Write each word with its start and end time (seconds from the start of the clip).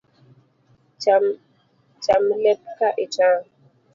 Cham 2.03 2.23
lep 2.43 2.61
ka 2.77 2.89
itang’ 3.05 3.43